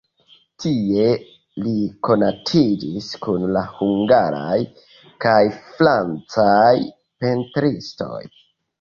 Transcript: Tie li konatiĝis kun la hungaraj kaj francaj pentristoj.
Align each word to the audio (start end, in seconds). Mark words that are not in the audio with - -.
Tie 0.61 1.03
li 1.65 1.73
konatiĝis 2.07 3.11
kun 3.27 3.47
la 3.59 3.65
hungaraj 3.77 4.59
kaj 5.29 5.39
francaj 5.71 6.75
pentristoj. 7.05 8.21